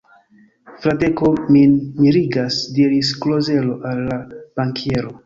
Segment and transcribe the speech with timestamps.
[0.85, 4.19] Fradeko min mirigas, diris Klozelo al la
[4.63, 5.15] bankiero.